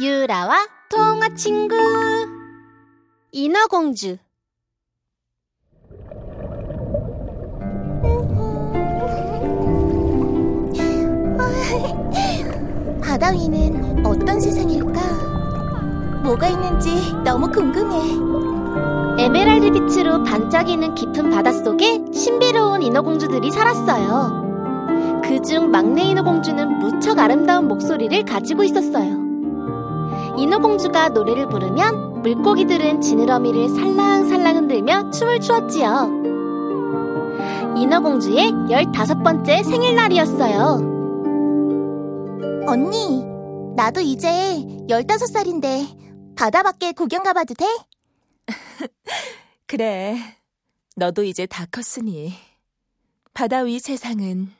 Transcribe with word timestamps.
유라와 0.00 0.68
통화 0.88 1.28
친구 1.34 1.74
인어공주 3.32 4.16
바다 13.02 13.30
위는 13.30 14.06
어떤 14.06 14.38
세상일까? 14.40 16.20
뭐가 16.22 16.46
있는지 16.46 17.12
너무 17.24 17.50
궁금해. 17.50 17.98
에메랄드 19.20 19.72
빛으로 19.72 20.22
반짝이는 20.22 20.94
깊은 20.94 21.30
바닷속에 21.30 22.04
신비로운 22.12 22.82
인어공주들이 22.82 23.50
살았어요. 23.50 24.46
그중 25.24 25.72
막내 25.72 26.02
인어공주는 26.02 26.78
무척 26.78 27.18
아름다운 27.18 27.66
목소리를 27.66 28.24
가지고 28.24 28.62
있었어요. 28.62 29.27
인어공주가 30.38 31.08
노래를 31.10 31.48
부르면 31.48 32.22
물고기들은 32.22 33.00
지느러미를 33.00 33.68
살랑살랑 33.68 34.56
흔들며 34.56 35.10
춤을 35.10 35.40
추었지요. 35.40 36.18
인어공주의 37.76 38.52
15번째 38.52 39.64
생일날이었어요. 39.64 40.96
언니, 42.66 43.24
나도 43.74 44.00
이제 44.00 44.28
15살인데 44.88 46.34
바다 46.36 46.62
밖에 46.62 46.92
구경 46.92 47.22
가봐도 47.24 47.54
돼? 47.54 47.66
그래. 49.66 50.16
너도 50.96 51.24
이제 51.24 51.46
다 51.46 51.66
컸으니. 51.70 52.34
바다 53.34 53.60
위 53.60 53.78
세상은 53.78 54.50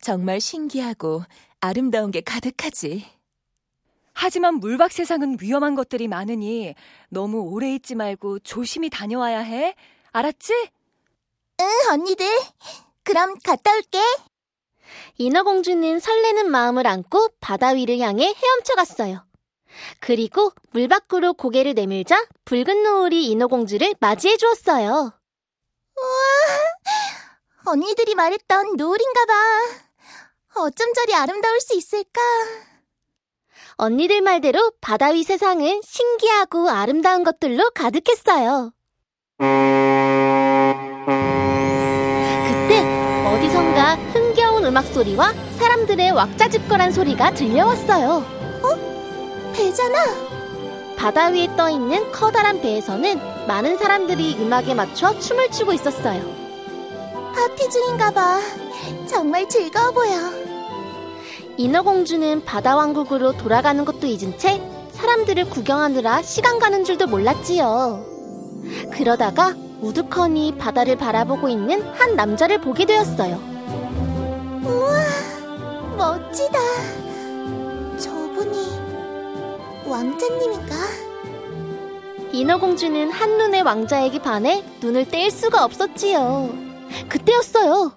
정말 0.00 0.40
신기하고 0.40 1.22
아름다운 1.60 2.10
게 2.10 2.20
가득하지. 2.20 3.13
하지만 4.14 4.54
물밖 4.54 4.92
세상은 4.92 5.36
위험한 5.40 5.74
것들이 5.74 6.08
많으니 6.08 6.74
너무 7.08 7.40
오래 7.40 7.74
있지 7.74 7.94
말고 7.94 8.38
조심히 8.40 8.88
다녀와야 8.88 9.40
해. 9.40 9.74
알았지? 10.12 10.52
응, 11.60 11.66
언니들. 11.90 12.26
그럼 13.02 13.34
갔다 13.44 13.74
올게. 13.74 13.98
인어공주는 15.18 15.98
설레는 15.98 16.50
마음을 16.50 16.86
안고 16.86 17.28
바다 17.40 17.68
위를 17.70 17.98
향해 17.98 18.26
헤엄쳐 18.26 18.74
갔어요. 18.74 19.26
그리고 19.98 20.52
물 20.70 20.86
밖으로 20.86 21.34
고개를 21.34 21.74
내밀자 21.74 22.24
붉은 22.44 22.84
노을이 22.84 23.26
인어공주를 23.30 23.94
맞이해 23.98 24.36
주었어요. 24.36 25.12
우와, 25.96 27.72
언니들이 27.72 28.14
말했던 28.14 28.76
노을인가 28.76 29.24
봐. 29.26 29.34
어쩜 30.62 30.92
저리 30.94 31.14
아름다울 31.14 31.60
수 31.60 31.76
있을까? 31.76 32.20
언니들 33.76 34.22
말대로 34.22 34.72
바다 34.80 35.08
위 35.08 35.22
세상은 35.24 35.80
신기하고 35.84 36.70
아름다운 36.70 37.24
것들로 37.24 37.70
가득했어요. 37.74 38.72
그때 42.46 42.80
어디선가 43.26 43.96
흥겨운 44.12 44.64
음악 44.66 44.86
소리와 44.86 45.32
사람들의 45.58 46.12
왁자지껄한 46.12 46.92
소리가 46.92 47.34
들려왔어요. 47.34 48.24
배잖아. 49.54 49.98
바다 50.96 51.28
위에 51.28 51.48
떠 51.56 51.68
있는 51.68 52.10
커다란 52.12 52.60
배에서는 52.60 53.46
많은 53.46 53.76
사람들이 53.76 54.36
음악에 54.40 54.74
맞춰 54.74 55.16
춤을 55.18 55.50
추고 55.50 55.72
있었어요. 55.72 56.22
파티 57.34 57.68
중인가 57.68 58.10
봐. 58.10 58.40
정말 59.06 59.48
즐거워 59.48 59.90
보여. 59.92 60.43
인어공주는 61.56 62.44
바다왕국으로 62.44 63.36
돌아가는 63.36 63.84
것도 63.84 64.06
잊은 64.06 64.38
채 64.38 64.60
사람들을 64.92 65.50
구경하느라 65.50 66.22
시간 66.22 66.58
가는 66.58 66.84
줄도 66.84 67.06
몰랐지요. 67.06 68.04
그러다가 68.92 69.54
우두커니 69.80 70.56
바다를 70.56 70.96
바라보고 70.96 71.48
있는 71.48 71.82
한 71.94 72.16
남자를 72.16 72.60
보게 72.60 72.86
되었어요. 72.86 73.38
우와, 74.64 75.96
멋지다. 75.96 76.58
저분이 77.98 79.86
왕자님인가? 79.86 80.74
인어공주는 82.32 83.10
한눈에 83.10 83.60
왕자에게 83.60 84.18
반해 84.20 84.64
눈을 84.80 85.08
뗄 85.08 85.30
수가 85.30 85.64
없었지요. 85.64 86.50
그때였어요. 87.08 87.92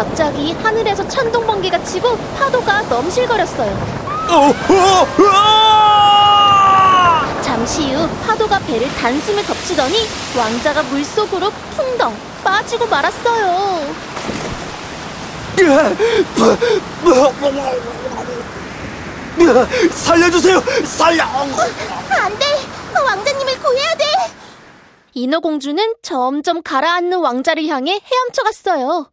갑자기 0.00 0.54
하늘에서 0.54 1.06
천둥 1.08 1.46
번개가 1.46 1.84
치고 1.84 2.16
파도가 2.38 2.80
넘실거렸어요. 2.88 3.70
잠시 7.42 7.92
후 7.92 8.08
파도가 8.24 8.60
배를 8.60 8.88
단숨에 8.94 9.42
덮치더니 9.42 10.08
왕자가 10.38 10.84
물속으로 10.84 11.50
풍덩 11.76 12.16
빠지고 12.42 12.86
말았어요. 12.86 13.94
살려주세요! 19.92 20.62
살려! 20.86 21.24
안 21.24 22.38
돼! 22.38 22.46
왕자님을 22.94 23.58
구해야 23.58 23.94
돼! 23.96 24.04
인어공주는 25.12 25.96
점점 26.00 26.62
가라앉는 26.62 27.18
왕자를 27.18 27.66
향해 27.66 27.92
헤엄쳐 27.92 28.42
갔어요. 28.44 29.10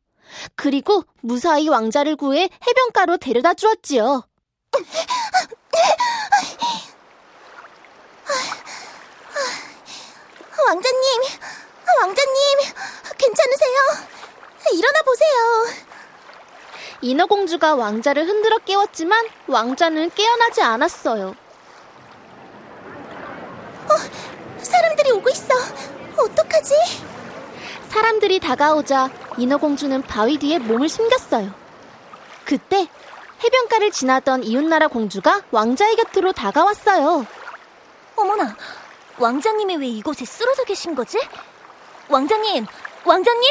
그리고 0.55 1.03
무사히 1.21 1.67
왕자를 1.69 2.15
구해 2.15 2.49
해변가로 2.67 3.17
데려다 3.17 3.53
주었지요. 3.53 4.23
왕자님! 10.67 11.21
왕자님! 12.01 12.59
괜찮으세요? 13.17 13.77
일어나 14.73 15.01
보세요. 15.03 15.87
인어공주가 17.01 17.75
왕자를 17.75 18.27
흔들어 18.27 18.57
깨웠지만 18.59 19.27
왕자는 19.47 20.09
깨어나지 20.11 20.61
않았어요. 20.61 21.35
사람들이 24.61 25.11
오고 25.11 25.29
있어. 25.29 25.47
어떡하지? 26.17 26.73
사람들이 27.89 28.39
다가오자 28.39 29.09
인어공주는 29.37 30.01
바위 30.03 30.37
뒤에 30.37 30.59
몸을 30.59 30.87
숨겼어요. 30.89 31.51
그때 32.45 32.87
해변가를 33.43 33.91
지나던 33.91 34.43
이웃나라 34.43 34.87
공주가 34.87 35.41
왕자의 35.51 35.95
곁으로 35.97 36.31
다가왔어요. 36.33 37.25
어머나, 38.15 38.55
왕자님이 39.19 39.75
왜 39.77 39.87
이곳에 39.87 40.25
쓰러져 40.25 40.63
계신 40.63 40.95
거지? 40.95 41.19
왕자님! 42.09 42.65
왕자님! 43.05 43.43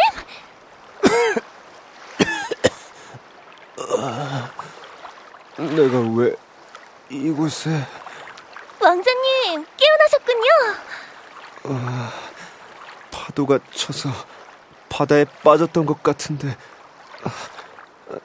내가 5.76 6.00
왜 6.16 6.34
이곳에 7.10 7.70
왕자님! 8.80 9.64
깨어나셨군요! 9.76 10.48
파도가 13.10 13.58
쳐서 13.72 14.08
바다에 14.96 15.26
빠졌던 15.44 15.84
것 15.84 16.02
같은데 16.02 16.56
아, 17.22 18.16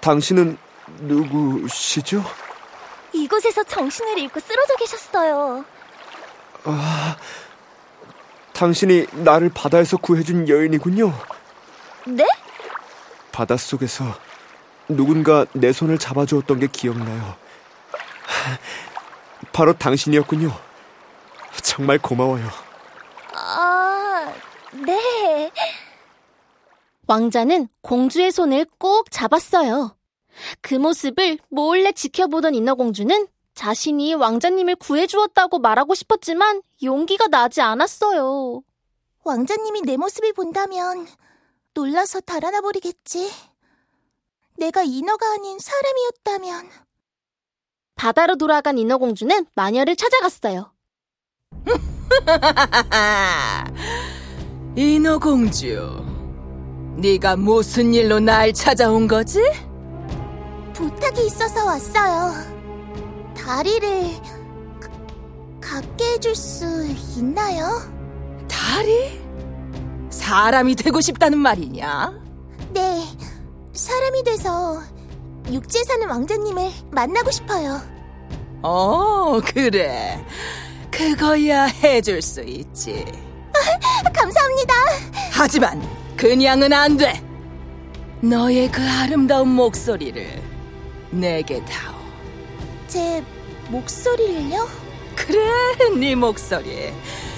당신은 0.00 0.58
누구시죠? 1.02 2.24
이곳에서 3.12 3.62
정신을 3.62 4.18
잃고 4.18 4.40
쓰러져 4.40 4.74
계셨어요. 4.74 5.64
당신이 8.52 9.06
나를 9.12 9.50
바다에서 9.50 9.98
구해준 9.98 10.48
여인이군요. 10.48 11.14
네? 12.08 12.26
바닷속에서 13.30 14.04
누군가 14.88 15.46
내 15.52 15.72
손을 15.72 15.96
잡아주었던 15.96 16.58
게 16.58 16.66
기억나요. 16.66 17.36
바로 19.52 19.74
당신이었군요. 19.74 20.50
정말 21.62 21.98
고마워요. 21.98 22.48
아, 23.32 24.32
네. 24.72 25.52
왕자는 27.10 27.68
공주의 27.80 28.30
손을 28.30 28.66
꼭 28.78 29.10
잡았어요. 29.10 29.96
그 30.60 30.76
모습을 30.76 31.38
몰래 31.48 31.90
지켜보던 31.90 32.54
인어공주는 32.54 33.26
자신이 33.54 34.14
왕자님을 34.14 34.76
구해주었다고 34.76 35.58
말하고 35.58 35.96
싶었지만 35.96 36.62
용기가 36.84 37.26
나지 37.26 37.62
않았어요. 37.62 38.62
왕자님이 39.24 39.82
내 39.82 39.96
모습을 39.96 40.32
본다면 40.34 41.08
놀라서 41.74 42.20
달아나 42.20 42.60
버리겠지. 42.60 43.28
내가 44.56 44.84
인어가 44.84 45.32
아닌 45.32 45.58
사람이었다면. 45.58 46.70
바다로 47.96 48.36
돌아간 48.36 48.78
인어공주는 48.78 49.46
마녀를 49.56 49.96
찾아갔어요. 49.96 50.72
인어공주, 54.76 56.09
네가 56.96 57.36
무슨 57.36 57.94
일로 57.94 58.20
날 58.20 58.52
찾아온 58.52 59.06
거지? 59.08 59.40
부탁이 60.74 61.26
있어서 61.26 61.64
왔어요. 61.64 62.34
다리를 63.36 64.10
가, 64.80 64.90
갖게 65.60 66.12
해줄 66.12 66.34
수 66.34 66.64
있나요? 67.16 67.68
다리? 68.48 69.20
사람이 70.10 70.74
되고 70.76 71.00
싶다는 71.00 71.38
말이냐? 71.38 72.12
네, 72.72 73.06
사람이 73.72 74.22
돼서 74.24 74.82
육지에 75.50 75.82
사는 75.84 76.08
왕자님을 76.08 76.70
만나고 76.90 77.30
싶어요. 77.30 77.80
어, 78.62 79.40
그래. 79.40 80.22
그거야 80.90 81.64
해줄 81.64 82.20
수 82.20 82.42
있지. 82.42 83.04
감사합니다. 84.14 84.74
하지만 85.32 85.82
그냥은 86.20 86.70
안 86.74 86.98
돼. 86.98 87.18
너의 88.20 88.70
그 88.70 88.82
아름다운 88.86 89.48
목소리를 89.48 90.22
내게 91.10 91.64
다오. 91.64 91.94
제 92.88 93.24
목소리를요? 93.70 94.68
그래, 95.16 95.40
네 95.98 96.14
목소리. 96.14 96.92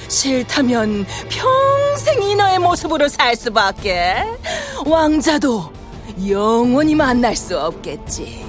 싫다면 0.09 1.07
평생 1.29 2.23
이 2.25 2.35
너의 2.35 2.59
모습으로 2.59 3.07
살 3.07 3.37
수밖에. 3.37 4.17
왕자도 4.85 5.73
영원히 6.27 6.97
만날 6.97 7.37
수 7.37 7.57
없겠지. 7.57 8.45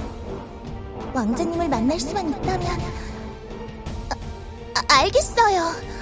왕자님을 1.14 1.70
만날 1.70 2.00
수만 2.00 2.28
있다면 2.32 2.68
아, 4.10 4.16
아, 4.74 5.00
알겠어요. 5.02 5.93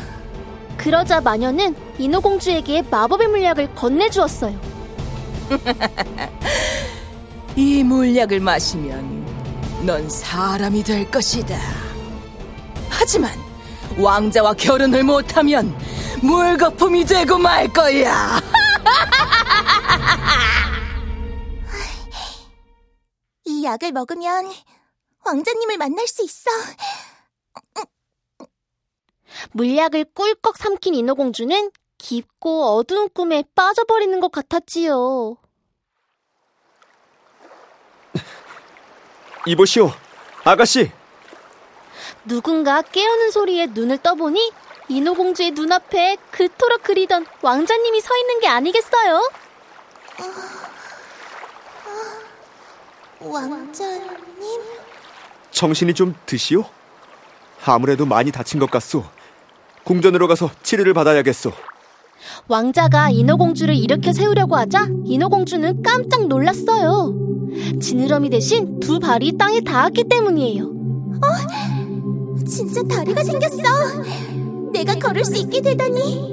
그러자 0.77 1.21
마녀는 1.21 1.75
인어공주에게 1.97 2.83
마법의 2.89 3.27
물약을 3.27 3.75
건네주었어요. 3.75 4.59
이 7.55 7.83
물약을 7.83 8.39
마시면 8.39 9.85
넌 9.85 10.09
사람이 10.09 10.83
될 10.83 11.09
것이다. 11.09 11.57
하지만 12.89 13.31
왕자와 13.97 14.53
결혼을 14.53 15.03
못하면 15.03 15.75
물거품이 16.21 17.05
되고 17.05 17.37
말 17.37 17.71
거야. 17.71 18.41
이 23.45 23.63
약을 23.63 23.91
먹으면 23.91 24.51
왕자님을 25.25 25.77
만날 25.77 26.07
수 26.07 26.23
있어. 26.23 26.49
물약을 29.53 30.05
꿀꺽 30.13 30.57
삼킨 30.57 30.95
인어공주는 30.95 31.71
깊고 31.97 32.77
어두운 32.77 33.09
꿈에 33.09 33.43
빠져버리는 33.53 34.19
것 34.19 34.31
같았지요. 34.31 35.35
이보시오, 39.45 39.91
아가씨. 40.43 40.91
누군가 42.25 42.81
깨우는 42.81 43.31
소리에 43.31 43.67
눈을 43.67 43.97
떠보니 43.97 44.51
인어공주의 44.87 45.51
눈앞에 45.51 46.17
그토록 46.31 46.83
그리던 46.83 47.25
왕자님이 47.41 48.01
서 48.01 48.15
있는 48.17 48.39
게 48.39 48.47
아니겠어요? 48.47 49.29
왕자님? 53.19 54.01
정신이 55.51 55.93
좀 55.93 56.15
드시오? 56.25 56.65
아무래도 57.65 58.05
많이 58.05 58.31
다친 58.31 58.59
것 58.59 58.69
같소. 58.69 59.03
궁전으로 59.83 60.27
가서 60.27 60.49
치료를 60.63 60.93
받아야겠소. 60.93 61.51
왕자가 62.47 63.09
인어공주를 63.09 63.75
일으켜 63.75 64.13
세우려고 64.13 64.55
하자 64.55 64.87
인어공주는 65.05 65.81
깜짝 65.81 66.27
놀랐어요. 66.27 67.13
지느러미 67.81 68.29
대신 68.29 68.79
두 68.79 68.99
발이 68.99 69.37
땅에 69.37 69.61
닿았기 69.61 70.05
때문이에요. 70.05 70.71
진짜 72.47 72.81
다리가 72.83 73.23
생겼어. 73.23 73.57
내가 74.71 74.95
걸을 74.95 75.23
수 75.25 75.35
있게 75.37 75.61
되다니. 75.61 76.31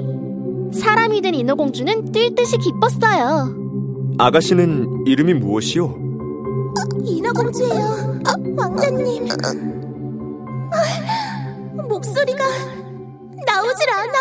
사람이 0.73 1.21
된 1.21 1.33
인어공주는 1.35 2.11
뛸 2.11 2.35
듯이 2.35 2.57
기뻤어요. 2.57 3.55
아가씨는 4.17 5.05
이름이 5.07 5.33
무엇이오? 5.35 5.95
인어공주예요. 7.03 8.19
왕자님. 8.57 9.27
아, 10.71 11.83
목소리가 11.87 12.43
나오질 13.45 13.89
않아. 13.89 14.13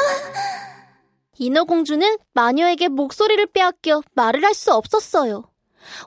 인어공주는 1.38 2.18
마녀에게 2.34 2.88
목소리를 2.88 3.46
빼앗겨 3.46 4.02
말을 4.14 4.44
할 4.44 4.54
수 4.54 4.72
없었어요. 4.74 5.44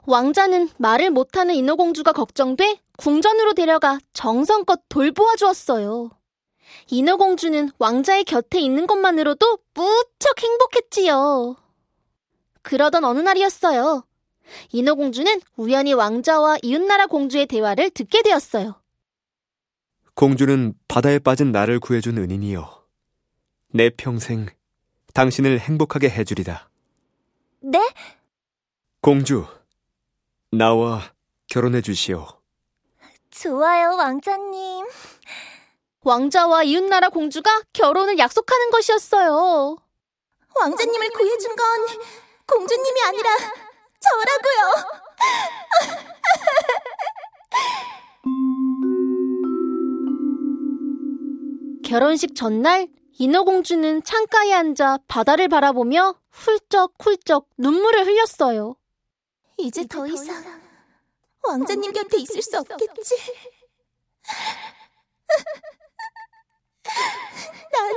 왕자는 0.06 0.70
말을 0.78 1.10
못하는 1.10 1.54
인어공주가 1.54 2.12
걱정돼 2.12 2.78
궁전으로 2.98 3.54
데려가 3.54 3.98
정성껏 4.12 4.82
돌보아 4.88 5.34
주었어요. 5.36 6.10
인어공주는 6.90 7.70
왕자의 7.78 8.24
곁에 8.24 8.60
있는 8.60 8.86
것만으로도 8.86 9.58
무척 9.74 10.42
행복했지요. 10.42 11.56
그러던 12.62 13.04
어느 13.04 13.20
날이었어요. 13.20 14.04
인어공주는 14.72 15.40
우연히 15.56 15.94
왕자와 15.94 16.58
이웃나라 16.62 17.06
공주의 17.06 17.46
대화를 17.46 17.90
듣게 17.90 18.22
되었어요. 18.22 18.80
공주는 20.14 20.74
바다에 20.88 21.18
빠진 21.18 21.52
나를 21.52 21.80
구해준 21.80 22.18
은인이여. 22.18 22.81
내 23.74 23.88
평생 23.88 24.48
당신을 25.14 25.58
행복하게 25.58 26.10
해주리다. 26.10 26.68
네? 27.60 27.78
공주, 29.00 29.46
나와 30.50 31.00
결혼해 31.48 31.80
주시오. 31.80 32.26
좋아요, 33.30 33.96
왕자님. 33.96 34.86
왕자와 36.02 36.64
이웃나라 36.64 37.08
공주가 37.08 37.62
결혼을 37.72 38.18
약속하는 38.18 38.70
것이었어요. 38.70 39.78
왕자님을 40.60 41.10
구해준 41.10 41.56
건 41.56 41.86
공주님이 42.46 43.02
아니라 43.04 43.30
저라고요. 44.00 44.84
결혼식 51.84 52.34
전날 52.34 52.88
인어공주는 53.18 54.02
창가에 54.02 54.52
앉아 54.52 54.98
바다를 55.06 55.48
바라보며 55.48 56.16
훌쩍훌쩍 56.30 57.48
눈물을 57.58 58.06
흘렸어요. 58.06 58.76
이제 59.58 59.86
더 59.86 60.06
이상 60.06 60.42
왕자님 61.42 61.92
곁에 61.92 62.18
있을 62.18 62.40
수 62.42 62.58
없겠지. 62.58 63.16
난 67.72 67.92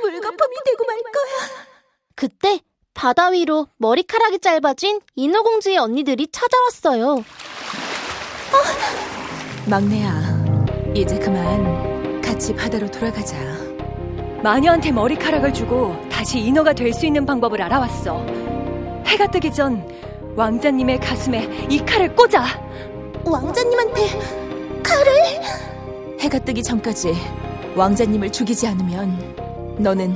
물거품이 0.00 0.56
되고 0.64 0.84
말 0.84 0.96
거야. 1.02 1.66
그때 2.14 2.60
바다 2.94 3.28
위로 3.28 3.68
머리카락이 3.78 4.38
짧아진 4.40 5.00
인어공주의 5.14 5.76
언니들이 5.78 6.28
찾아왔어요. 6.32 7.24
막내야, 9.66 10.92
이제 10.96 11.18
그만 11.18 12.20
같이 12.22 12.54
바다로 12.54 12.90
돌아가자. 12.90 13.67
마녀한테 14.42 14.92
머리카락을 14.92 15.52
주고 15.52 15.96
다시 16.10 16.38
인어가 16.40 16.72
될 16.72 16.92
수 16.92 17.06
있는 17.06 17.26
방법을 17.26 17.60
알아왔어. 17.62 18.24
해가 19.06 19.26
뜨기 19.30 19.52
전 19.52 19.86
왕자님의 20.36 21.00
가슴에 21.00 21.66
이 21.70 21.78
칼을 21.84 22.14
꽂아. 22.14 22.44
왕자님한테 23.24 24.02
칼을 24.82 25.12
해가 26.20 26.38
뜨기 26.40 26.62
전까지 26.62 27.14
왕자님을 27.76 28.30
죽이지 28.32 28.66
않으면 28.66 29.76
너는 29.78 30.14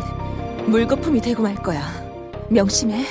물거품이 0.67 1.21
되고 1.21 1.43
말 1.43 1.55
거야. 1.57 1.83
명심해. 2.49 3.05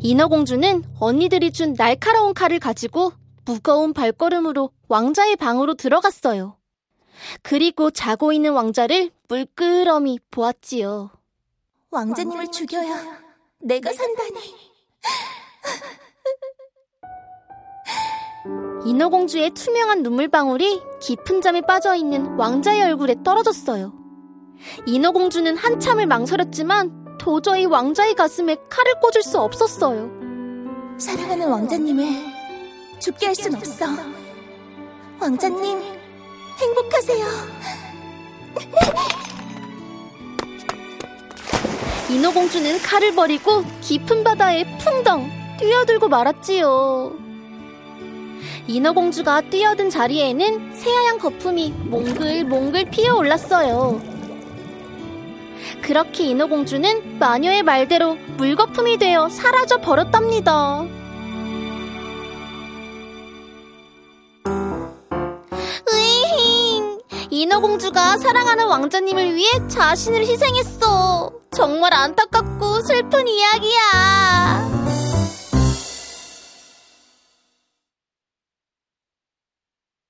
인어공주는 0.00 0.84
언니들이 1.00 1.50
준 1.52 1.74
날카로운 1.74 2.32
칼을 2.34 2.58
가지고 2.60 3.12
무거운 3.44 3.92
발걸음으로 3.92 4.70
왕자의 4.88 5.36
방으로 5.36 5.74
들어갔어요. 5.74 6.57
그리고 7.42 7.90
자고 7.90 8.32
있는 8.32 8.52
왕자를 8.52 9.10
물끄러미 9.28 10.20
보았지요. 10.30 11.10
왕자님을 11.90 12.50
죽여야 12.50 13.20
내가 13.60 13.92
산다니. 13.92 14.54
인어공주의 18.84 19.50
투명한 19.50 20.02
눈물방울이 20.02 20.80
깊은 21.00 21.40
잠에 21.42 21.60
빠져있는 21.62 22.36
왕자의 22.36 22.82
얼굴에 22.82 23.16
떨어졌어요. 23.24 23.92
인어공주는 24.86 25.56
한참을 25.56 26.06
망설였지만 26.06 27.18
도저히 27.18 27.66
왕자의 27.66 28.14
가슴에 28.14 28.56
칼을 28.70 29.00
꽂을 29.00 29.22
수 29.22 29.38
없었어요. 29.40 30.10
사랑하는 30.98 31.48
왕자님을 31.48 32.04
죽게 33.00 33.26
할 33.26 33.34
순 33.34 33.54
없어. 33.54 33.86
왕자님, 35.20 35.97
행복하세요. 36.58 37.26
인어공주는 42.10 42.78
칼을 42.82 43.14
버리고 43.14 43.64
깊은 43.80 44.24
바다에 44.24 44.64
풍덩 44.78 45.30
뛰어들고 45.58 46.08
말았지요. 46.08 47.12
인어공주가 48.66 49.42
뛰어든 49.42 49.90
자리에는 49.90 50.74
새하얀 50.74 51.18
거품이 51.18 51.70
몽글몽글 51.70 52.90
피어 52.90 53.16
올랐어요. 53.16 54.00
그렇게 55.82 56.24
인어공주는 56.24 57.18
마녀의 57.18 57.62
말대로 57.62 58.16
물거품이 58.36 58.98
되어 58.98 59.28
사라져 59.28 59.80
버렸답니다. 59.80 60.84
인어공주가 67.38 68.18
사랑하는 68.18 68.66
왕자님을 68.66 69.36
위해 69.36 69.48
자신을 69.68 70.26
희생했어. 70.26 71.30
정말 71.52 71.94
안타깝고 71.94 72.80
슬픈 72.80 73.28
이야기야. 73.28 74.77